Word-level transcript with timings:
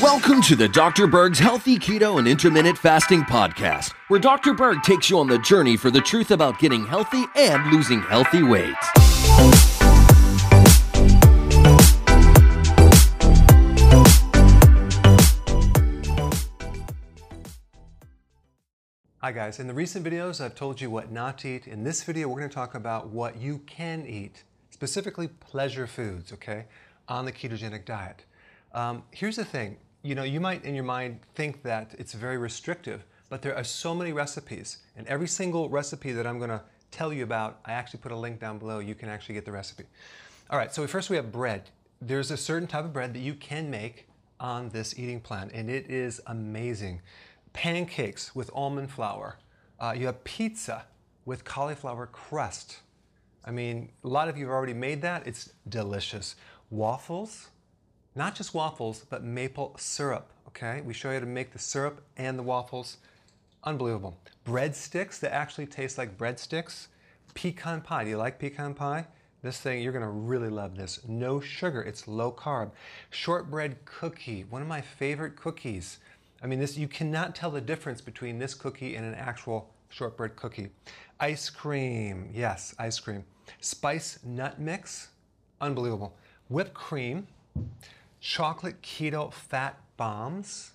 Welcome 0.00 0.40
to 0.42 0.56
the 0.56 0.70
Dr. 0.72 1.06
Berg's 1.06 1.38
Healthy 1.38 1.78
Keto 1.78 2.18
and 2.18 2.26
Intermittent 2.26 2.78
Fasting 2.78 3.20
Podcast, 3.24 3.92
where 4.08 4.18
Dr. 4.18 4.54
Berg 4.54 4.82
takes 4.82 5.10
you 5.10 5.18
on 5.18 5.26
the 5.26 5.38
journey 5.40 5.76
for 5.76 5.90
the 5.90 6.00
truth 6.00 6.30
about 6.30 6.58
getting 6.58 6.86
healthy 6.86 7.26
and 7.36 7.70
losing 7.70 8.00
healthy 8.00 8.42
weight. 8.42 8.74
Hi 19.18 19.32
guys, 19.32 19.58
in 19.58 19.66
the 19.66 19.74
recent 19.74 20.06
videos 20.06 20.40
I've 20.40 20.54
told 20.54 20.80
you 20.80 20.88
what 20.88 21.10
not 21.10 21.38
to 21.38 21.48
eat. 21.48 21.66
In 21.66 21.84
this 21.84 22.04
video 22.04 22.28
we're 22.28 22.38
going 22.38 22.48
to 22.48 22.54
talk 22.54 22.74
about 22.74 23.08
what 23.08 23.36
you 23.36 23.58
can 23.66 24.06
eat, 24.06 24.44
specifically 24.70 25.26
pleasure 25.26 25.88
foods, 25.88 26.32
okay, 26.32 26.66
on 27.08 27.24
the 27.24 27.32
ketogenic 27.32 27.84
diet. 27.84 28.24
Um, 28.72 29.02
here's 29.10 29.36
the 29.36 29.44
thing, 29.44 29.76
you 30.02 30.14
know, 30.14 30.22
you 30.22 30.40
might 30.40 30.64
in 30.64 30.74
your 30.74 30.84
mind 30.84 31.20
think 31.34 31.62
that 31.62 31.94
it's 31.98 32.12
very 32.14 32.38
restrictive, 32.38 33.04
but 33.28 33.42
there 33.42 33.56
are 33.56 33.64
so 33.64 33.94
many 33.94 34.12
recipes, 34.12 34.78
and 34.96 35.06
every 35.06 35.28
single 35.28 35.68
recipe 35.68 36.12
that 36.12 36.26
I'm 36.26 36.38
going 36.38 36.50
to 36.50 36.62
tell 36.90 37.12
you 37.12 37.24
about, 37.24 37.60
I 37.64 37.72
actually 37.72 38.00
put 38.00 38.12
a 38.12 38.16
link 38.16 38.40
down 38.40 38.58
below. 38.58 38.78
You 38.78 38.94
can 38.94 39.08
actually 39.08 39.34
get 39.34 39.44
the 39.44 39.52
recipe. 39.52 39.84
All 40.50 40.58
right, 40.58 40.72
so 40.72 40.86
first 40.86 41.10
we 41.10 41.16
have 41.16 41.32
bread. 41.32 41.70
There's 42.00 42.30
a 42.30 42.36
certain 42.36 42.68
type 42.68 42.84
of 42.84 42.92
bread 42.92 43.14
that 43.14 43.20
you 43.20 43.34
can 43.34 43.70
make 43.70 44.06
on 44.38 44.68
this 44.68 44.98
eating 44.98 45.20
plan, 45.20 45.50
and 45.52 45.68
it 45.70 45.90
is 45.90 46.20
amazing 46.26 47.00
pancakes 47.52 48.34
with 48.34 48.50
almond 48.54 48.90
flour. 48.90 49.38
Uh, 49.80 49.94
you 49.96 50.06
have 50.06 50.22
pizza 50.24 50.84
with 51.24 51.44
cauliflower 51.44 52.06
crust. 52.06 52.80
I 53.44 53.50
mean, 53.50 53.90
a 54.04 54.08
lot 54.08 54.28
of 54.28 54.36
you 54.36 54.44
have 54.44 54.52
already 54.52 54.74
made 54.74 55.02
that. 55.02 55.26
It's 55.26 55.50
delicious. 55.68 56.36
Waffles, 56.70 57.48
not 58.14 58.34
just 58.34 58.54
waffles, 58.54 59.04
but 59.08 59.22
maple 59.22 59.74
syrup. 59.78 60.32
Okay, 60.48 60.80
we 60.80 60.94
show 60.94 61.08
you 61.08 61.14
how 61.14 61.20
to 61.20 61.26
make 61.26 61.52
the 61.52 61.58
syrup 61.58 62.02
and 62.16 62.38
the 62.38 62.42
waffles. 62.42 62.96
Unbelievable. 63.62 64.18
Breadsticks 64.44 65.20
that 65.20 65.32
actually 65.32 65.66
taste 65.66 65.98
like 65.98 66.18
breadsticks. 66.18 66.86
Pecan 67.34 67.82
pie. 67.82 68.04
Do 68.04 68.10
you 68.10 68.16
like 68.16 68.38
pecan 68.38 68.74
pie? 68.74 69.06
This 69.42 69.60
thing, 69.60 69.82
you're 69.82 69.92
gonna 69.92 70.10
really 70.10 70.48
love 70.48 70.76
this. 70.76 71.00
No 71.06 71.40
sugar, 71.40 71.82
it's 71.82 72.08
low 72.08 72.32
carb. 72.32 72.70
Shortbread 73.10 73.84
cookie, 73.84 74.44
one 74.50 74.62
of 74.62 74.66
my 74.66 74.80
favorite 74.80 75.36
cookies. 75.36 75.98
I 76.42 76.46
mean, 76.46 76.58
this 76.58 76.76
you 76.76 76.88
cannot 76.88 77.34
tell 77.34 77.50
the 77.50 77.60
difference 77.60 78.00
between 78.00 78.38
this 78.38 78.54
cookie 78.54 78.96
and 78.96 79.06
an 79.06 79.14
actual 79.14 79.70
shortbread 79.88 80.36
cookie. 80.36 80.70
Ice 81.20 81.48
cream, 81.48 82.30
yes, 82.32 82.74
ice 82.78 82.98
cream. 82.98 83.24
Spice 83.60 84.18
nut 84.24 84.58
mix, 84.58 85.08
unbelievable. 85.60 86.16
Whipped 86.48 86.74
cream, 86.74 87.26
chocolate 88.20 88.80
keto 88.82 89.32
fat 89.32 89.80
bombs. 89.96 90.72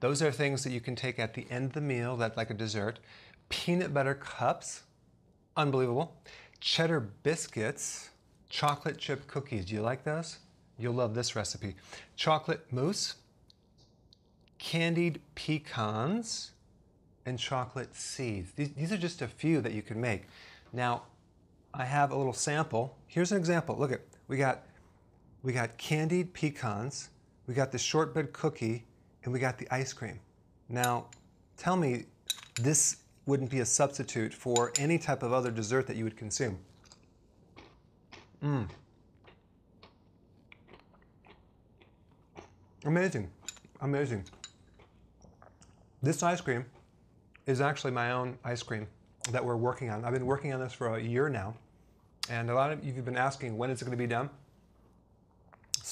Those 0.00 0.22
are 0.22 0.30
things 0.30 0.64
that 0.64 0.70
you 0.70 0.80
can 0.80 0.96
take 0.96 1.18
at 1.18 1.34
the 1.34 1.46
end 1.50 1.66
of 1.66 1.72
the 1.72 1.80
meal, 1.80 2.16
that's 2.16 2.36
like 2.36 2.50
a 2.50 2.54
dessert. 2.54 2.98
Peanut 3.48 3.92
butter 3.92 4.14
cups, 4.14 4.82
unbelievable. 5.56 6.16
Cheddar 6.60 7.00
biscuits, 7.00 8.10
chocolate 8.48 8.98
chip 8.98 9.26
cookies. 9.26 9.66
Do 9.66 9.74
you 9.74 9.82
like 9.82 10.04
those? 10.04 10.38
You'll 10.78 10.94
love 10.94 11.14
this 11.14 11.34
recipe. 11.34 11.74
Chocolate 12.16 12.64
mousse, 12.72 13.16
candied 14.58 15.20
pecans, 15.34 16.52
and 17.26 17.38
chocolate 17.38 17.94
seeds. 17.94 18.52
These, 18.52 18.72
these, 18.72 18.92
are 18.92 18.96
just 18.96 19.20
a 19.20 19.28
few 19.28 19.60
that 19.60 19.72
you 19.72 19.82
can 19.82 20.00
make. 20.00 20.22
Now, 20.72 21.02
I 21.74 21.84
have 21.84 22.10
a 22.10 22.16
little 22.16 22.32
sample. 22.32 22.96
Here's 23.06 23.32
an 23.32 23.38
example. 23.38 23.76
Look 23.76 23.92
at, 23.92 24.00
we 24.28 24.36
got, 24.38 24.62
we 25.42 25.52
got 25.52 25.76
candied 25.78 26.34
pecans, 26.34 27.10
we 27.46 27.54
got 27.54 27.72
the 27.72 27.78
shortbread 27.78 28.32
cookie, 28.32 28.84
and 29.24 29.32
we 29.32 29.38
got 29.38 29.58
the 29.58 29.68
ice 29.70 29.92
cream. 29.92 30.20
Now, 30.68 31.06
tell 31.56 31.76
me 31.76 32.04
this 32.60 32.98
wouldn't 33.26 33.50
be 33.50 33.60
a 33.60 33.66
substitute 33.66 34.32
for 34.32 34.72
any 34.78 34.98
type 34.98 35.22
of 35.22 35.32
other 35.32 35.50
dessert 35.50 35.86
that 35.86 35.96
you 35.96 36.04
would 36.04 36.16
consume. 36.16 36.58
Mmm. 38.42 38.68
Amazing. 42.84 43.30
Amazing. 43.80 44.24
This 46.02 46.22
ice 46.22 46.40
cream 46.40 46.64
is 47.46 47.60
actually 47.60 47.90
my 47.90 48.12
own 48.12 48.38
ice 48.44 48.62
cream 48.62 48.86
that 49.32 49.44
we're 49.44 49.56
working 49.56 49.90
on. 49.90 50.04
I've 50.04 50.12
been 50.12 50.26
working 50.26 50.52
on 50.52 50.60
this 50.60 50.72
for 50.72 50.96
a 50.96 51.02
year 51.02 51.28
now, 51.28 51.54
and 52.30 52.50
a 52.50 52.54
lot 52.54 52.72
of 52.72 52.84
you 52.84 52.92
have 52.94 53.04
been 53.04 53.16
asking 53.16 53.56
when 53.56 53.70
is 53.70 53.82
it 53.82 53.84
going 53.84 53.96
to 53.96 54.02
be 54.02 54.06
done. 54.06 54.30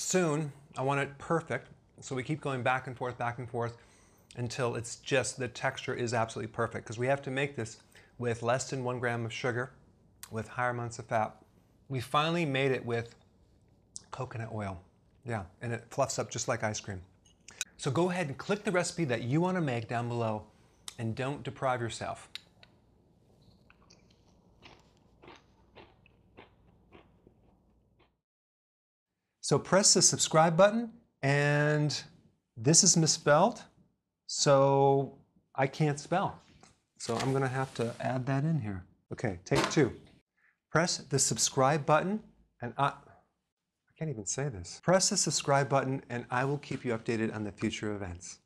Soon, 0.09 0.53
I 0.79 0.83
want 0.83 1.01
it 1.01 1.19
perfect, 1.19 1.67
so 2.01 2.15
we 2.15 2.23
keep 2.23 2.41
going 2.41 2.63
back 2.63 2.87
and 2.87 2.97
forth, 2.97 3.19
back 3.19 3.41
and 3.41 3.51
forth 3.51 3.77
until 4.37 4.77
it's 4.77 4.95
just 5.01 5.37
the 5.37 5.49
texture 5.49 5.95
is 5.95 6.15
absolutely 6.15 6.53
perfect 6.53 6.85
because 6.85 6.97
we 6.97 7.09
have 7.09 7.21
to 7.23 7.31
make 7.33 7.57
this 7.57 7.79
with 8.17 8.41
less 8.45 8.71
than 8.71 8.85
one 8.85 9.01
gram 9.01 9.25
of 9.25 9.33
sugar, 9.33 9.73
with 10.31 10.47
higher 10.47 10.71
amounts 10.71 11.01
of 11.01 11.07
fat. 11.07 11.35
We 11.89 11.99
finally 11.99 12.45
made 12.45 12.71
it 12.71 12.87
with 12.87 13.17
coconut 14.13 14.51
oil. 14.55 14.81
Yeah, 15.25 15.43
and 15.61 15.73
it 15.73 15.83
fluffs 15.91 16.21
up 16.21 16.31
just 16.31 16.47
like 16.47 16.63
ice 16.63 16.79
cream. 16.79 17.03
So 17.77 17.91
go 17.91 18.09
ahead 18.09 18.29
and 18.29 18.39
click 18.39 18.63
the 18.63 18.71
recipe 18.71 19.07
that 19.07 19.23
you 19.23 19.41
want 19.41 19.57
to 19.57 19.61
make 19.61 19.89
down 19.89 20.09
below 20.09 20.45
and 21.01 21.17
don't 21.17 21.43
deprive 21.43 21.81
yourself. 21.81 22.29
So 29.47 29.61
press 29.61 29.95
the 29.95 30.03
subscribe 30.03 30.57
button 30.57 30.91
and 31.23 32.03
this 32.57 32.83
is 32.83 32.97
misspelled, 32.97 33.63
so 34.27 35.19
I 35.55 35.69
can't 35.69 36.01
spell. 36.01 36.43
So 36.99 37.17
I'm 37.19 37.33
gonna 37.33 37.47
have 37.47 37.73
to 37.75 37.95
add 38.01 38.27
that 38.27 38.43
in 38.43 38.61
here. 38.61 38.85
Okay, 39.13 39.39
take 39.45 39.63
two. 39.71 39.93
Press 40.73 40.97
the 40.97 41.21
subscribe 41.21 41.87
button 41.87 42.25
and 42.61 42.75
I, 42.77 42.87
I 42.87 43.93
can't 43.97 44.11
even 44.11 44.27
say 44.27 44.49
this. 44.49 44.81
Press 44.83 45.11
the 45.11 45.17
subscribe 45.17 45.69
button 45.69 46.03
and 46.11 46.27
I 46.29 46.45
will 46.45 46.59
keep 46.59 46.85
you 46.85 46.93
updated 46.93 47.33
on 47.33 47.45
the 47.45 47.53
future 47.53 47.95
events. 47.95 48.41